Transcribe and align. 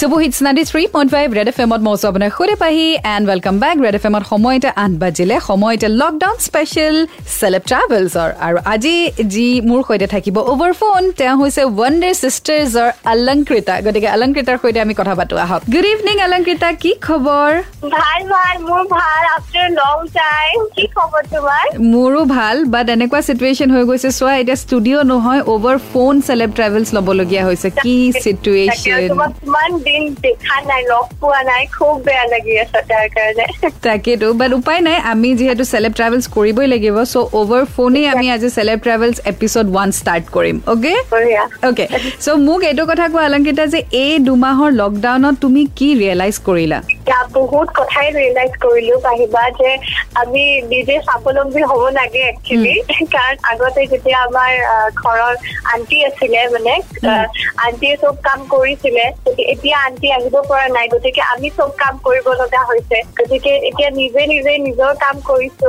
Ninety 0.00 0.64
three 0.70 0.82
point 0.94 1.10
five 1.14 1.26
Red 1.38 1.48
F 1.52 1.58
এমত 1.64 1.80
মৌচু 1.86 2.04
আপোনাৰ 2.10 2.30
সুৰে 2.36 2.54
পাহি 2.62 2.86
and 3.14 3.24
welcome 3.30 3.54
back 3.62 3.76
Red 3.84 3.94
F 3.98 4.04
এমত 4.08 4.24
সময়তে 4.32 4.68
আঠ 4.84 4.92
বাজিলে। 5.02 5.36
সময়তে 5.48 5.88
লকডাউন 6.00 6.36
স্পেচিয়েল 6.48 6.96
চেলেব 7.38 7.62
ট্ৰেভেলছৰ 7.70 8.28
আৰু 8.46 8.58
আজি 8.74 8.96
যি 9.34 9.46
মোৰ 9.68 9.80
সৈতে 9.88 10.06
থাকিব 10.14 10.36
অভাৰ 10.52 10.72
ফোন 10.80 11.02
তেওঁ 11.20 11.34
হৈছে 11.40 11.62
ৱণ্ডাৰ 11.78 12.90
অলংকৃতা। 13.12 13.74
গতিকে 13.86 14.08
অলংকৃতাৰ 14.16 14.56
সৈতে 14.62 14.78
আমি 14.84 14.94
কথা 15.00 15.14
পাতো। 15.18 15.34
আহক। 15.44 15.60
গুড 15.72 15.86
ইভিনিং 15.94 16.16
অলংকৃতা 16.26 16.68
কি 16.82 16.90
খবৰ? 17.06 17.50
ভাল 17.96 18.20
ভাল 18.32 18.54
মোৰ 18.68 18.82
ভাল। 18.96 19.22
আফটাৰ 19.36 19.68
লং 19.80 19.96
টাইম 20.20 20.56
কি 20.76 20.84
খবৰ 20.96 21.22
তোমাৰ? 21.32 21.64
মোৰো 21.92 22.20
ভাল 22.36 22.56
বাট 22.74 22.86
এনেকুৱা 22.96 23.20
চিটুৱেশ্যন 23.28 23.68
হৈ 23.74 23.82
গৈছে 23.90 24.10
চোৱা 24.18 24.32
এতিয়া 24.42 24.58
ষ্টুডিঅ' 24.64 25.04
নহয় 25.12 25.42
অভাৰ 25.54 25.76
ফোন 25.90 26.14
চেলেব 26.28 26.50
ট্ৰেভেলছ 26.58 26.88
ল'বলগীয়া 26.96 27.42
হৈছে। 27.48 27.68
কি 27.82 27.96
চিটুৱেশ্যন 28.22 29.00
দিন 29.88 30.02
দেখা 30.24 30.56
নাই 30.70 30.82
লগ 30.92 31.04
পোৱা 31.20 31.40
নাই 31.50 31.62
খুব 31.76 31.94
বেয়া 32.06 32.24
লাগি 32.32 32.54
আছে 32.64 32.80
তাৰ 32.90 33.06
কাৰণে। 33.16 33.46
তাকেতো 33.86 34.26
বাট 34.40 34.50
উপায় 34.60 34.80
নাই 34.86 34.96
আমি 35.12 35.28
যিহেতু 35.40 35.64
চেলেব 35.72 35.92
ট্ৰেভেলছ 35.98 36.24
কৰিবই 36.36 36.66
লাগিব 36.74 36.96
চ' 37.04 37.16
অভাৰ 37.40 37.62
ফোনেই 37.74 38.06
আমি 38.12 38.26
আজি 38.34 38.48
celeb 38.56 38.78
travels 38.86 39.16
episode 39.32 39.66
one 39.74 39.88
start 40.00 40.24
কৰিম 40.36 40.56
অ'কে 40.72 40.94
অ'কে 41.68 41.86
চ' 42.24 42.36
মোক 42.46 42.60
এইটো 42.70 42.82
কথা 42.90 43.06
কোৱা 43.12 43.24
অলংকিতা 43.28 43.64
যে 43.74 43.80
এই 44.04 44.14
দুমাহৰ 44.28 44.70
লকডাউনত 44.80 45.34
তুমি 45.44 45.62
কি 45.78 45.88
ৰিয়েলাইজ 46.00 46.36
কৰিলা? 46.48 46.78
বহুত 47.38 47.68
কথাই 47.78 48.08
ৰিয়েলাইজ 48.16 48.52
কৰিলো 48.64 48.96
পাহিবা 49.06 49.42
যে 49.58 49.70
আমি 50.22 50.44
নিজে 50.72 50.94
স্বাৱলম্বী 51.06 51.62
হ'ব 51.70 51.82
লাগে 51.98 52.22
একচুৱেলি 52.30 52.74
কাৰণ 53.14 53.34
আগতে 53.50 53.82
যেতিয়া 53.92 54.18
আমাৰ 54.20 54.52
ঘৰৰ 55.02 55.34
আন্টি 55.74 55.98
আছিলে 56.08 56.40
মানে 56.54 56.74
আন্টিয়ে 57.66 57.94
চব 58.02 58.14
কাম 58.26 58.40
কৰিছিলে 58.54 59.04
এতিয়া 59.52 59.77
আন্টি 59.86 60.08
আহিব 60.16 60.36
পৰা 60.50 60.66
নাই। 60.76 60.86
গতিকে 60.92 61.22
আমি 61.32 61.48
চব 61.56 61.70
কাম 61.82 61.94
কৰিব 62.06 62.26
লগা 62.42 62.62
হৈছে। 62.70 62.98
গতিকে 63.18 63.52
এতিয়া 63.68 63.90
নিজে 64.00 64.22
নিজে 64.34 64.52
নিজৰ 64.66 64.92
কাম 65.04 65.16
কৰিছো। 65.30 65.68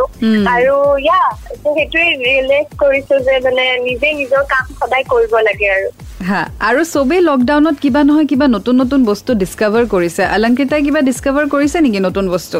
আৰু 0.56 0.76
ইয়া 1.08 1.22
সেইটোৱে 1.64 2.08
ৰিয়েলাইজ 2.26 2.68
কৰিছো 2.82 3.16
যে 3.26 3.34
মানে 3.46 3.66
নিজে 3.88 4.08
নিজৰ 4.22 4.44
কাম 4.54 4.66
সদায় 4.80 5.06
কৰিব 5.12 5.34
লাগে 5.48 5.68
আৰু। 5.78 5.90
হা 6.30 6.42
আৰু 6.70 6.82
চবেই 6.94 7.22
লকডাউনত 7.30 7.76
কিবা 7.84 8.02
নহয় 8.08 8.26
কিবা 8.32 8.48
নতুন 8.56 8.76
নতুন 8.82 9.00
বস্তু 9.10 9.32
ডিছকাভাৰ 9.42 9.86
কৰিছে। 9.94 10.23
অলংকিতাই 10.36 10.82
কিবা 10.88 11.02
ডিছকাভাৰ 11.10 11.46
কৰিছে 11.54 11.78
নেকি 11.86 12.00
নতুন 12.08 12.26
বস্তু? 12.34 12.58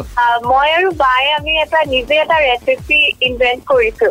মই 0.50 0.68
আৰু 0.78 0.88
বায়ে 1.02 1.28
আমি 1.38 1.52
এটা 1.64 1.80
নিজে 1.94 2.14
এটা 2.24 2.36
ৰেচিপি 2.46 3.00
ইনভেন্ট 3.28 3.60
কৰিছো। 3.72 4.08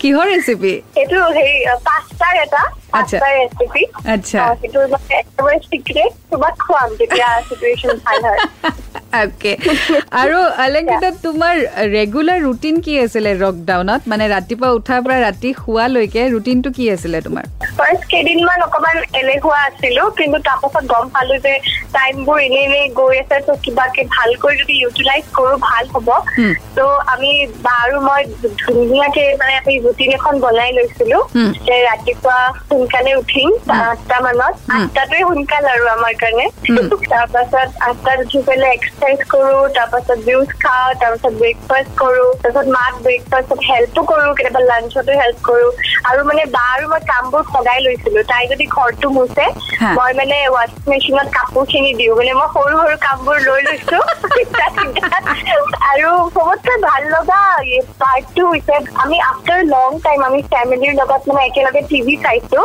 কিহৰ 0.00 0.26
ৰেচিপি 0.34 0.72
সেইটো 0.94 1.18
হেৰি 1.36 1.56
পাস্তাৰ 1.88 2.34
এটা। 2.44 2.62
আচ্ছা। 3.00 3.16
ৰেচিপি 3.18 3.82
আচ্ছা। 4.14 4.40
সেইটো 4.60 4.78
মানে 4.92 5.14
একেবাৰে 5.20 5.58
চিক্ৰেট 5.66 6.12
তোমাক 6.30 6.54
খুৱাম 6.64 6.88
যেতিয়া 6.98 7.28
চিটুৱেশ্যন 7.48 7.94
ভাল 8.04 8.20
হয়। 8.28 8.40
অ'কে 9.20 9.52
আৰু 10.22 10.38
অলংকিতা 10.64 11.10
তোমাৰ 11.26 11.54
ৰেগুলাৰ 11.96 12.38
ৰুটিন 12.46 12.76
কি 12.84 12.92
আছিলে 13.00 13.30
লকডাউনত 13.42 14.00
মানে 14.06 14.24
ৰাতিপুৱা 14.34 14.70
উঠাৰ 14.78 15.00
পৰা 15.04 15.18
ৰাতি 15.26 15.50
শোৱালৈকে 15.60 16.22
ৰুটিনটো 16.34 16.68
কি 16.76 16.84
আছিলে 16.90 17.18
তোমাৰ? 17.20 17.44
ফাৰ্ষ্ট 17.78 18.02
কেইদিনমান 18.10 18.60
অকমান 18.62 18.96
এলেহুৱা 19.20 19.58
আছিলো 19.64 20.02
কিন্তু 20.18 20.38
তাৰপাছত 20.44 20.84
গম 20.86 21.08
পালো 21.10 21.34
যে 21.38 21.54
টাইমবোৰ 21.94 22.38
এনে 22.40 22.60
এনে 22.64 22.80
গৈ 22.92 23.14
আছে 23.20 23.38
ত' 23.40 23.56
কিবাকে 23.64 24.02
ভালকৈ 24.12 24.52
যদি 24.60 24.74
ইউটিলাইজ 24.80 25.24
কৰো 25.34 25.54
ভাল 25.60 25.84
হ'ব। 25.94 26.08
ত' 26.76 26.86
আমি 27.14 27.30
বা 27.64 27.72
আৰু 27.80 27.96
মই 28.00 28.22
ধুনীয়াকে 28.62 29.24
মানে 29.40 29.52
আমি 29.56 29.74
ৰুটিন 29.86 30.10
এখন 30.12 30.34
বনাই 30.40 30.70
লৈছিলো। 30.72 31.18
যে 31.66 31.76
ৰাতিপুৱা 31.84 32.38
সোনকালে 32.62 33.12
উঠিম 33.16 33.48
আঠটা 33.76 34.18
মানত 34.20 34.54
হুম। 34.64 34.76
আঠটাটোৱে 34.76 35.20
সোনকাল 35.24 35.64
আৰু 35.66 35.84
আমাৰ 35.88 36.14
কাৰণে। 36.14 36.46
তাৰপাছত 37.14 37.68
আঠটাত 37.80 38.18
উঠি 38.20 38.38
পেলাই 38.46 38.72
এক্সাৰচাইজ 38.72 39.18
কৰো 39.28 39.58
তাৰপাছত 39.76 40.18
জুচ 40.26 40.50
খাওঁ 40.60 40.90
তাৰপাছত 41.02 41.32
ব্ৰেকফাষ্ট 41.40 41.90
কৰো 41.98 42.24
তাৰপাছত 42.34 42.66
মাক 42.76 42.92
ব্ৰেকফাষ্টত 43.02 43.60
হেল্পো 43.68 44.00
কৰো 44.04 44.28
কেতিয়াবা 44.34 44.62
লাঞ্চতো 44.64 45.12
হেল্প 45.20 45.38
কৰো 45.42 45.68
আৰু 46.10 46.20
মানে 46.24 46.42
বা 46.54 46.64
আৰু 46.74 46.84
মই 46.88 47.02
কামবোৰ 47.10 47.42
সদায় 47.64 47.80
লৈছিলো। 47.80 48.20
তাই 48.22 48.44
যদি 48.46 48.64
ঘৰটো 48.76 49.06
মুচে। 49.10 49.46
মই 49.96 50.12
মানে 50.14 50.36
ৱাশ্বিং 50.54 50.84
মেচিনত 50.90 51.28
কাপোৰ 51.36 51.64
খিনি 51.70 51.90
দিওঁ। 51.94 52.14
মানে 52.16 52.32
মই 52.34 52.48
সৰু 52.54 52.74
সৰু 52.82 52.96
কামবোৰ 53.00 53.36
লৈ 53.40 53.60
লৈছো। 53.68 53.98
আৰু 55.94 56.10
চবতকৈ 56.34 56.76
ভাল 56.82 57.02
লগা 57.14 57.40
পাৰ্টটো 58.00 58.42
হৈছে 58.50 58.74
আমি 59.02 59.16
আফটাৰ 59.30 59.60
লং 59.64 59.98
টাইম 60.06 60.20
আমি 60.28 60.40
ফেমিলিৰ 60.52 60.94
লগত 61.00 61.22
মানে 61.28 61.42
একেলগে 61.46 61.82
টিভি 61.90 62.14
চাইছো। 62.24 62.60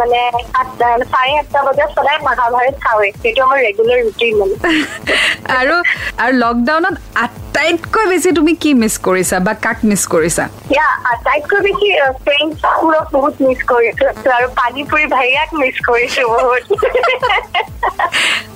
মানে 0.00 0.20
চাৰে 1.12 1.32
আঠটা 1.40 1.60
বজাত 1.66 1.90
সদায় 1.96 2.18
মহাভাৰত 2.26 2.74
চাওঁৱে 2.84 3.08
সেইটো 3.22 3.40
আমাৰ 3.46 3.58
ৰেগুলাৰ 3.66 3.98
ৰুটিন 4.04 4.34
মানে। 4.40 4.54
আৰু 5.60 5.74
আৰু 6.22 6.32
লকডাউনত 6.44 6.96
আটাইতকৈ 7.24 8.04
বেছি 8.06 8.30
তুমি 8.32 8.52
কি 8.62 8.70
মিছ 8.74 8.94
কৰিছা 9.08 9.36
বা 9.46 9.52
কাক 9.64 9.78
মিছ 9.90 10.02
কৰিছা? 10.14 10.44
আটাইতকৈ 11.12 11.60
বেছি 11.66 11.88
ফ্ৰেণ্ডছবোৰক 12.24 13.06
বহুত 13.16 13.34
মিছ 13.46 13.60
কৰিছো। 13.72 14.04
আৰু 14.36 14.46
পানী 14.60 14.80
পুৰি 14.90 15.06
ভাইয়াক 15.16 15.50
মিছ 15.60 15.76
কৰিছো 15.88 16.22
বহুত। 16.34 16.64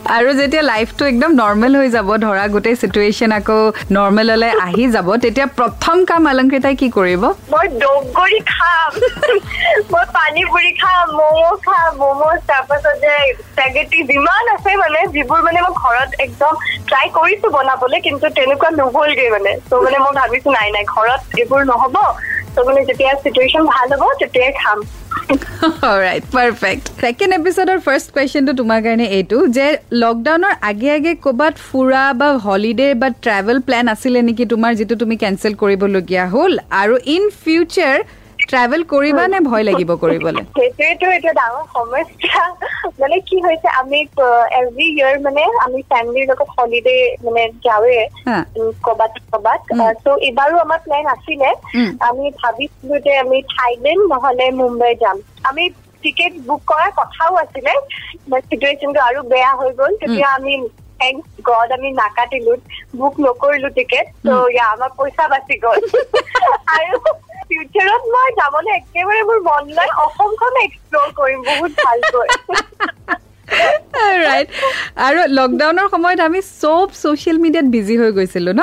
আৰু 0.04 0.32
যেতিয়া 0.38 0.62
লাইফটো 0.62 1.04
একদম 1.06 1.30
নৰ্মেল 1.36 1.76
হৈ 1.76 1.88
যাব 1.88 2.08
ধৰা 2.24 2.44
গোটেই 2.54 2.76
চিটুৱেশ্যন 2.80 3.32
আকৌ 3.36 3.58
নৰ্মেললৈ 3.92 4.50
আহি 4.64 4.84
যাব 4.94 5.08
তেতিয়া 5.24 5.46
প্ৰথম 5.58 6.04
কাম 6.04 6.26
অলংকৃতাই 6.32 6.74
কি 6.80 6.88
কৰিব? 6.96 7.22
মই 7.52 7.66
দগৰি 7.84 8.40
খাম। 8.50 8.90
মই 9.92 10.04
পানী 10.16 10.44
পুৰি 10.44 10.72
খাম 10.82 11.06
ম'ম' 11.18 11.56
খাম 11.66 11.90
ম'ম' 12.00 12.42
তাৰপাছত 12.50 12.94
যে 13.04 13.14
স্পেগেটি 13.40 13.98
যিমান 14.12 14.52
আছে 14.54 14.76
মানে 14.76 15.00
যিবোৰ 15.14 15.40
মানে 15.42 15.58
মই 15.60 15.74
ঘৰত 15.82 16.10
একদম 16.26 16.52
ট্ৰাই 16.88 17.06
কৰিছো 17.18 17.46
বনাবলৈ 17.56 18.00
কিন্তু 18.00 18.26
তেনেকুৱা 18.36 18.70
নহ'লগে 18.80 19.26
মানে। 19.30 19.52
ত' 19.70 19.82
মানে 19.84 19.98
মই 19.98 20.12
ভাবিছো 20.20 20.48
নাই 20.50 20.68
নাই 20.70 20.84
ঘৰত 20.94 21.20
এইবোৰ 21.40 21.60
নহ'ব। 21.64 21.96
এইটো 29.08 29.46
যে 29.46 29.66
লকডাউনৰ 29.92 30.54
আগে 30.60 30.90
আগে 30.90 31.14
ক'ৰবাত 31.14 31.54
ফুৰা 31.56 32.12
বা 32.12 32.28
হলিডে 32.32 32.94
বা 32.94 33.08
ট্ৰেভেল 33.10 33.60
প্লেন 33.60 33.88
আছিলে 33.88 34.22
নেকি? 34.22 34.44
তোমাৰ 34.46 34.74
যিটো 34.74 34.94
তুমি 34.96 35.16
কেঞ্চেল 35.16 35.54
কৰিবলগীয়া 35.54 36.24
হ'ল। 36.28 36.58
আৰু 36.70 36.98
ইন 37.06 37.30
ফিউচাৰ 37.44 37.96
ট্ৰেভেল 38.48 38.82
কৰিবা 38.84 39.24
নে 39.28 39.38
ভয় 39.40 39.64
লাগিব 39.64 39.90
কৰিবলৈ? 40.00 40.42
সেইটোৱেতো 40.56 41.06
এতিয়া 41.10 41.32
ডাঙৰ 41.32 41.64
সমস্যা। 41.72 42.42
মানে 43.00 43.16
কি 43.20 43.36
হৈছে 43.44 43.68
আমি 43.74 43.98
এভৰি 44.52 44.86
ইয়াৰ 44.90 45.14
মানে 45.22 45.44
আমি 45.64 45.80
ফেমিলিৰ 45.90 46.26
লগত 46.30 46.48
হলিডে 46.58 46.96
মানে 47.24 47.42
যাওঁৱে 47.64 47.98
হা। 48.26 48.38
উম, 48.56 48.70
ক'ৰবাত 48.82 49.12
ক'ৰবাত। 49.30 49.60
উম। 49.72 49.80
ত' 50.04 50.18
এইবাৰো 50.20 50.56
আমাৰ 50.58 50.78
প্লেন 50.78 51.04
আছিলে। 51.06 51.48
আমি 52.00 52.30
ভাবিছিলো 52.42 52.94
যে 52.98 53.12
আমি 53.18 53.38
থাইলেণ্ড 53.54 54.02
নহলে 54.12 54.46
মুম্বাই 54.50 54.94
যাম। 54.94 55.16
আমি 55.44 55.64
টিকেট 56.02 56.32
বুক 56.46 56.60
কৰাৰ 56.66 56.90
কথাও 56.96 57.32
আছিলে 57.34 57.74
চিটুৱেশ্যনটো 58.42 59.00
আৰু 59.00 59.20
বেয়া 59.28 59.52
হৈ 59.54 59.70
গ'ল। 59.72 59.92
তেতিয়া 60.00 60.28
আমি 60.30 60.54
থেংক 61.00 61.18
গড 61.44 61.68
আমি 61.72 61.88
নাকাটিলো 61.92 62.52
বুক 62.96 63.14
নকৰিলো 63.20 63.68
টিকেট 63.68 64.06
ত' 64.26 64.28
আমাৰ 64.64 64.90
পইচা 64.96 65.24
বাচি 65.28 65.56
গ'ল। 65.58 65.80
আৰু 66.76 66.96
ফিউচাৰত 67.48 68.02
মই 68.14 68.28
যাবলৈ 68.40 68.72
একেবাৰে 68.76 69.22
মোৰ 69.28 69.38
মন 69.48 69.62
নাই 69.78 69.88
অসমখন 70.04 70.52
এক্সপ্ল'ৰ 70.62 71.08
কৰিম 71.18 71.40
বহুত 71.50 71.72
ভালকৈ 71.86 72.28
ৰাইট 74.24 74.48
আৰু 75.06 75.20
লকডাউনৰ 75.38 75.86
সময়ত 75.94 76.20
আমি 76.28 76.40
চব 76.62 76.86
ছ'চিয়েল 77.00 77.38
মিডিয়াত 77.44 77.66
বিজি 77.74 77.94
হৈ 78.00 78.10
গৈছিলো 78.18 78.52
ন? 78.60 78.62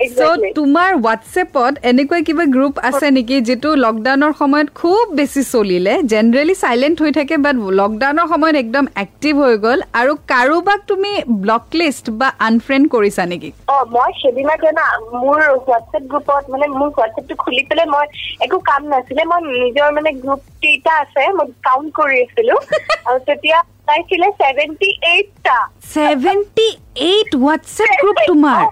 চ'. 0.00 0.52
তোমাৰ 0.56 0.90
হোৱাটছএপত 0.96 1.72
এনেকুৱা 1.90 2.18
কিবা 2.26 2.44
গ্ৰুপ 2.54 2.74
আছে 2.88 3.10
নেকি 3.16 3.36
যিটো 3.48 3.70
লকডাউনৰ 3.84 4.32
সময়ত 4.40 4.68
খুব 4.80 5.02
বেছি 5.18 5.42
চলিলে? 5.52 5.92
জেনেৰেলি 6.12 6.54
চাইলেণ্ট 6.64 6.96
হৈ 7.02 7.12
থাকে 7.18 7.36
বাট 7.44 7.56
লকডাউনৰ 7.80 8.26
সময়ত 8.32 8.56
একদম 8.64 8.84
এক্টিভ 9.04 9.34
হৈ 9.44 9.56
গ'ল। 9.64 9.78
আৰু 10.00 10.12
কাৰোবাক 10.32 10.80
তুমি 10.90 11.12
ব্লক 11.44 11.64
লিষ্ট 11.80 12.04
বা 12.20 12.28
আনফ্ৰেণ্ড 12.48 12.84
কৰিছা 12.94 13.22
নেকি? 13.32 13.50
অ 13.74 13.76
মই 13.94 14.10
সেইদিনা 14.20 14.54
জানা 14.64 14.84
মোৰ 15.22 15.40
হোৱাটছএপ 15.66 16.04
গ্ৰুপত 16.10 16.42
মানে 16.52 16.66
মোৰ 16.78 16.90
হোৱাটছএপটো 16.96 17.34
খুলি 17.42 17.62
পেলাই 17.70 17.88
মই 17.94 18.06
একো 18.46 18.58
কাম 18.70 18.82
নাছিলে 18.92 19.22
মই 19.30 19.40
নিজৰ 19.62 19.88
মানে 19.98 20.10
গ্ৰুপ 20.22 20.42
কেইটা 20.62 20.92
আছে 21.04 21.22
মই 21.38 21.46
কাউণ্ট 21.68 21.88
কৰি 21.98 22.16
আছিলো। 22.26 22.54
আৰু 23.08 23.18
তেতিয়া 23.28 23.58
ওলাইছিলে 23.88 24.28
ছেভেণ্টি 24.40 24.88
এইটটা 25.12 25.56
ছেভেণ্টি 25.94 26.68
এইট 27.08 27.30
হোৱাটছএপ 27.42 27.90
গ্ৰুপ 28.02 28.16
তোমাৰ 28.30 28.62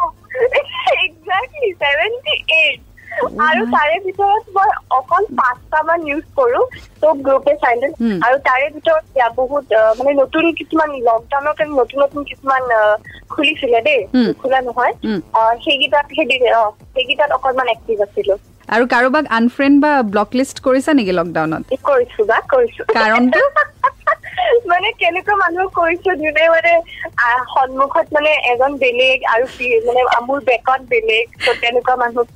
একজেক্টলি 1.36 1.70
ছেভেণ্টি 1.82 2.34
এইট 2.56 2.81
আৰু 3.42 3.62
তাৰে 3.72 3.96
ভিতৰত 4.04 4.44
মই 4.54 4.70
অকল 4.90 5.26
পাঁচটা 5.40 5.81
মান 5.82 6.00
ইউজ 6.06 6.25
কৰো 6.38 6.60
চব 7.02 7.20
গ্ৰুপে 7.26 7.52
চাইলেণ্ট. 7.56 7.94
আৰু 8.26 8.36
তাৰে 8.48 8.66
ভিতৰত 8.76 9.04
বহুত 9.36 9.64
মানে 9.98 10.12
নতুন 10.12 10.44
কিছুমান 10.58 10.90
লকডাউনৰ 11.08 11.54
কাৰণে 11.58 11.75
নতুন 11.81 11.98
নতুন 12.04 12.25
কিছুমান 12.25 12.62
খুলিছিলে 13.31 13.81
দেই 13.81 14.00
Hmm. 14.14 14.31
খোলা 14.40 14.60
নহয় 14.60 14.92
Hmm. 15.04 15.20
সেইকেইটাত 15.64 16.06
সেই 16.10 16.26
অ 16.52 16.62
সেইকেইটাত 16.94 17.31
অকণমান 17.32 17.69
এক্টিভ 17.69 17.96
আছিলো 18.00 18.34
আৰু 18.69 18.84
কাৰোবাক 18.90 19.25
আনফ্ৰেণ্ড 19.38 19.76
বা 19.80 19.92
ব্লক 20.12 20.30
লিষ্ট 20.34 20.56
কৰিছা 20.66 20.90
নেকি 20.94 21.12
লকডাউনত 21.12 21.62
কৰিছো 21.84 22.20
বা 22.25 22.38
কৰিছো 22.52 22.82
কাৰণটো? 22.92 23.40
মানে 24.72 24.88
কেনেকুৱা 25.00 25.34
মানুহ 25.43 25.64
কৈছো 25.78 26.11
যোনে 26.22 26.44
মানে 26.55 26.72
সন্মুখত 27.55 28.06
মানে 28.16 28.31
এজন 28.52 28.72
বেলেগ 28.82 29.19
আৰু 29.32 29.44
মানে 29.87 30.02
মোৰ 30.28 30.38
বেকত 30.50 30.81
বেলেগ 30.93 31.25
তেনেকুৱা 31.62 31.94
মানুহক 32.02 32.28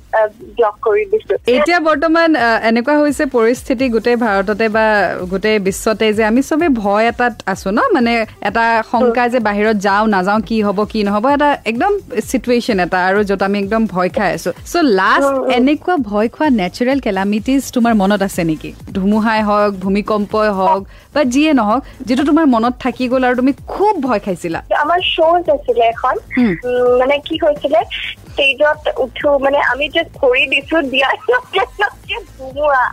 ব্লক 0.57 0.75
কৰি 0.85 1.03
দিছো। 1.11 1.33
এতিয়া 1.57 1.79
বৰ্তমান 1.89 2.29
এনেকুৱা 2.69 2.95
হৈছে 3.01 3.23
পৰিস্থিতি 3.37 3.85
গোটেই 3.95 4.17
ভাৰততে 4.25 4.65
বা 4.75 4.85
গোটেই 5.31 5.57
বিশ্বতে 5.67 6.05
যে 6.17 6.23
আমি 6.31 6.41
চবে 6.49 6.67
ভয় 6.83 7.05
এটাত 7.11 7.33
আছো 7.53 7.69
ন 7.77 7.79
মানে 7.95 8.13
এটা 8.49 8.65
শংকা 8.91 9.23
যে 9.33 9.39
বাহিৰত 9.47 9.75
যাওঁ 9.87 10.03
নাযাওঁ 10.15 10.41
কি 10.49 10.57
হ'ব 10.67 10.79
কি 10.91 10.99
নহ'ব 11.07 11.25
এটা 11.35 11.49
একদম 11.71 11.91
চিটুৱেশ্যন 12.29 12.77
এটা 12.85 12.99
আৰু 13.09 13.19
য'ত 13.29 13.41
আমি 13.49 13.57
একদম 13.63 13.81
ভয় 13.93 14.09
খাই 14.17 14.29
আছো। 14.37 14.51
চ' 14.71 14.75
লাষ্ট 14.99 15.31
এনেকুৱা 15.57 15.95
ভয় 16.09 16.27
খোৱা 16.35 16.47
নেচাৰেল 16.61 16.99
কেলামিটিজ 17.05 17.61
তোমাৰ 17.75 17.93
মনত 18.01 18.21
আছে 18.27 18.41
নেকি? 18.49 18.71
ধুমুহাই 18.95 19.41
হওক 19.49 19.71
ভূমিকম্পই 19.83 20.49
হওক 20.59 20.81
বা 21.13 21.21
যিয়ে 21.33 21.51
নহওক 21.59 21.81
যিটো 22.07 22.18
তোমাৰ 22.25 22.45
মনত 22.49 22.73
থাকি 22.79 23.03
গ'ল 23.09 23.23
আৰু 23.25 23.35
তুমি 23.37 23.53
খুব 23.67 23.93
ভয় 24.01 24.21
খাইছিলা। 24.21 24.59
আমাৰ 24.77 24.99
শ্ব'জ 25.05 25.45
আছিলে 25.51 25.83
এখন। 25.87 26.15
মানে 26.99 27.15
কি 27.25 27.35
হৈছিলে 27.41 27.79
ষ্টেজত 28.29 28.81
উঠো 28.97 29.29
মানে 29.39 29.59
আমি 29.67 29.85
জাষ্ট 29.89 30.11
ভৰি 30.17 30.43
দিছো 30.49 30.77
দিয়াৰ 30.87 31.15
লগে 31.29 31.63
লগে 31.79 32.17
ধুমুহা। 32.29 32.85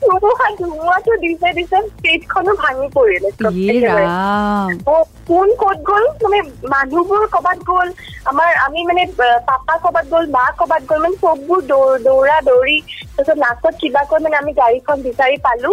ধুমুহা 0.00 0.46
ধুমুহাটো 0.58 1.12
দিছে 1.22 1.48
দিছে 1.54 1.78
ষ্টেজখনো 1.88 2.52
ভাঙি 2.58 2.88
পৰিলে 2.94 3.30
চব 3.38 3.54
ইয়ে 3.54 3.72
একেবাৰে। 3.72 4.08
ৰাম। 4.08 4.72
অ, 4.86 4.94
কোন 5.26 5.48
ক'ত 5.56 5.78
গ'ল? 5.84 6.04
মানে 6.22 6.38
মানুহবোৰ 6.68 7.22
ক'বাত 7.30 7.58
গ'ল 7.64 7.88
আমাৰ 8.26 8.50
আমি 8.64 8.80
মানে 8.84 9.02
পাপা 9.48 9.74
ক'বাত 9.84 10.06
গ'ল 10.10 10.24
মা 10.30 10.44
ক'বাত 10.58 10.82
গ'ল 10.88 10.98
মানে 11.00 11.16
চববোৰ 11.16 11.60
দৌৰা 12.00 12.36
দৌৰি 12.42 12.76
তাৰপিছত 13.08 13.36
লাষ্টত 13.38 13.74
কিবা 13.80 14.02
কৈ 14.04 14.18
মানে 14.20 14.36
আমি 14.36 14.52
গাড়ীখন 14.54 14.96
বিচাৰি 15.02 15.36
পালো। 15.42 15.70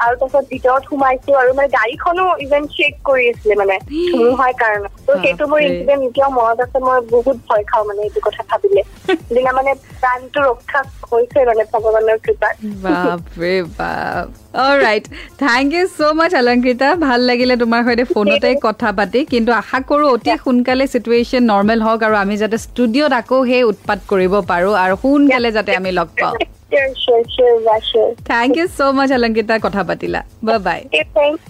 আৰু 0.00 0.14
তাৰপিছত 0.16 0.44
ভিতৰত 0.50 0.82
সোমাইছো 0.86 1.30
আৰু 1.38 1.50
মানে 1.54 1.68
গাড়ীখনো 1.72 2.24
ইভেন 2.44 2.62
চেক 2.72 2.92
কৰি 3.04 3.24
আছিলে 3.30 3.54
মানে 3.56 3.76
ধুমুহাৰ 4.10 4.52
কাৰণে। 4.56 4.88
ত' 5.02 5.18
সেইটো 5.20 5.44
মোৰ। 5.46 5.60
ইনচিডেণ্ট 5.62 6.02
এতিয়াও 6.06 6.30
মনত 6.32 6.58
আছে 6.60 6.78
মই 6.82 6.98
বহুত 7.10 7.36
ভয় 7.46 7.64
খাওঁ 7.66 7.84
মানে 7.86 8.00
এইটো 8.02 8.20
কথা 8.22 8.42
ভাবিলে। 8.50 8.82
দিনা 9.30 9.52
মানে 9.54 9.72
প্ৰাণটো 9.96 10.44
ৰক্ষা 10.46 10.82
হৈছে 11.08 11.46
মানে 11.46 11.68
ভগৱানৰ 11.72 12.22
কৃপাত। 12.22 12.56
বাপৰে 12.82 13.50
বাপ। 13.72 14.26
Right 14.78 15.04
thank 15.38 15.68
you 15.74 15.84
so' 15.88 16.16
much 16.18 16.32
Alankrita. 16.34 16.88
ভাল 17.00 17.20
লাগিলে 17.24 17.54
তোমাৰ 17.58 17.80
সৈতে 17.84 18.04
ফোনতে 18.10 18.50
কথা 18.62 18.92
পাতি। 18.94 19.20
কিন্তু 19.32 19.50
আশা 19.54 19.78
কৰোঁ 19.86 20.08
অতি 20.12 20.30
সোনকালে 20.40 20.84
চিটুৱেশ্যন 20.90 21.42
নৰ্মেল 21.46 21.80
হওক 21.82 22.00
আৰু 22.02 22.14
আমি 22.18 22.34
যাতে 22.38 22.56
ষ্টুডিঅ'ত 22.64 23.12
আকৌ 23.18 23.38
সেই 23.46 23.62
উৎপাত 23.72 23.98
কৰিব 24.08 24.32
পাৰোঁ। 24.48 24.74
আৰু 24.78 24.94
সোনকালে 25.04 25.50
যাতে 25.52 25.70
আমি 25.74 25.90
লগ 25.94 26.08
পাওঁ। 26.18 26.36
থেংক 28.30 28.52
ইউ 28.58 28.66
ছ' 28.76 28.80
মাছ 28.96 29.10
অলংকৃতা 29.16 29.54
কথা 29.66 29.82
পাতিলা 29.88 30.20
bye 30.46 30.58
bye 30.66 30.80
Okay, 30.88 31.06
thanks. 31.18 31.42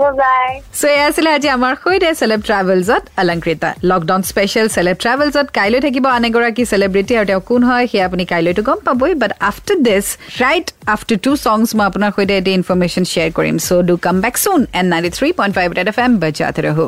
Bye-bye. 0.00 0.54
চ' 0.80 0.84
এয়া 0.94 1.04
আছিলে 1.10 1.30
আজি 1.36 1.48
আমাৰ 1.56 1.74
সৈতে 1.82 2.10
চেলেব 2.20 2.40
ট্ৰেভেলছত 2.48 3.02
অলংকৃতা 3.22 3.70
লকডাউন 3.90 4.22
স্পেচিয়েল 4.30 4.66
চেলেব 4.76 4.96
ট্ৰেভেলছত 5.04 5.46
কাইলৈ 5.58 5.80
থাকিব 5.86 6.04
আন 6.16 6.24
এগৰাকী 6.28 6.62
চেলিব্ৰিটি 6.72 7.12
আৰু 7.18 7.26
তেওঁ 7.30 7.42
কোন 7.50 7.60
হয় 7.70 7.84
সেয়া 7.90 8.04
আপুনি 8.08 8.24
কাইলৈতো 8.32 8.62
গম 8.68 8.78
পাবই 8.86 9.12
but 9.22 9.32
after 9.50 9.78
this 9.86 10.06
right 10.42 10.66
after 10.94 11.18
two 11.24 11.32
মই 11.78 11.86
আপোনাৰ 11.90 12.10
সৈতে 12.16 12.34
এটি 12.40 12.52
ইনফৰমেশ্যন 12.60 13.04
শ্বেয়াৰ 13.12 13.30
কৰিম. 13.38 13.56
So' 13.66 13.82
do 13.88 13.94
come 14.06 14.16
back 14.24 14.34
soon 14.44 14.60
and 14.78 14.88
ninety 14.92 15.10
three 15.16 15.28
point 15.38 15.52
five 15.58 15.68
at 15.82 15.88
F 15.92 15.98
M 16.04 16.12
বজাতে 16.22 16.60
ৰহো। 16.66 16.86